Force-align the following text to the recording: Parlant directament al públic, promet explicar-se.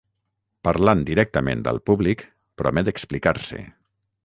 Parlant 0.67 1.03
directament 1.09 1.61
al 1.73 1.79
públic, 1.91 2.25
promet 2.63 2.91
explicar-se. 2.95 3.63